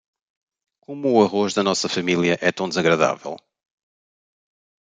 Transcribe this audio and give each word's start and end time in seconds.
Como 0.85 1.05
o 1.15 1.21
arroz 1.25 1.51
da 1.53 1.61
nossa 1.69 1.87
família 1.95 2.35
é 2.47 2.51
tão 2.51 2.67
desagradável? 2.67 3.37